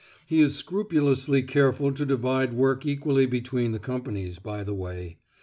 [0.25, 5.19] (He is scrupulously careful to divide work equally between the companies, by the way.)